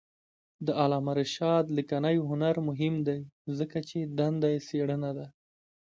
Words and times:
د 0.65 0.67
علامه 0.81 1.13
رشاد 1.21 1.65
لیکنی 1.77 2.17
هنر 2.29 2.55
مهم 2.69 2.95
دی 3.07 3.19
ځکه 3.57 3.77
چې 3.89 3.97
دنده 4.17 4.47
یې 4.53 4.59
څېړنه 4.67 5.11
ده. 5.17 5.27